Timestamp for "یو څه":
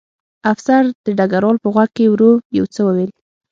2.57-2.81